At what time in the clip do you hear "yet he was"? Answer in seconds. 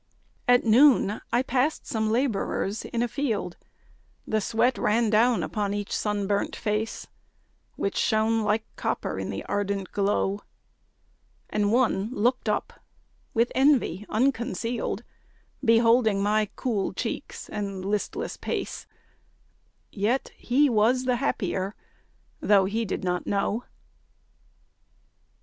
19.91-21.05